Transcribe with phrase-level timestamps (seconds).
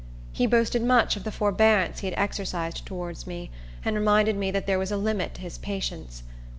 [0.31, 3.51] He boasted much of the forbearance he had exercised towards me,
[3.85, 6.23] and reminded me that there was a limit to his patience.